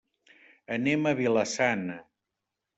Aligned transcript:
Anem 0.77 1.05
a 1.05 1.13
Vila-sana. 1.21 2.01